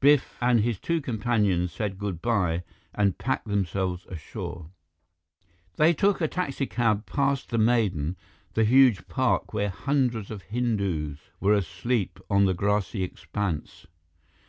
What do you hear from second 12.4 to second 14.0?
the grassy expanse.